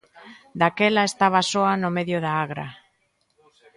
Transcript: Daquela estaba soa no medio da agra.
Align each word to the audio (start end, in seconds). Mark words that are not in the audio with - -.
Daquela 0.59 1.03
estaba 1.11 1.41
soa 1.51 1.73
no 1.81 1.89
medio 1.97 2.17
da 2.25 2.33
agra. 2.43 2.67